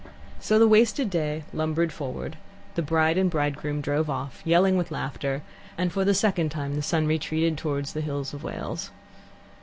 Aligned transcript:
So 0.39 0.57
the 0.57 0.67
wasted 0.67 1.11
day 1.11 1.43
lumbered 1.53 1.93
forward, 1.93 2.35
the 2.73 2.81
bride 2.81 3.19
and 3.19 3.29
bridegroom 3.29 3.81
drove 3.81 4.09
off, 4.09 4.41
yelling 4.43 4.75
with 4.75 4.89
laughter, 4.89 5.43
and 5.77 5.93
for 5.93 6.03
the 6.03 6.15
second 6.15 6.49
time 6.49 6.73
the 6.73 6.81
sun 6.81 7.05
retreated 7.05 7.55
towards 7.55 7.93
the 7.93 8.01
hills 8.01 8.33
of 8.33 8.43
Wales. 8.43 8.89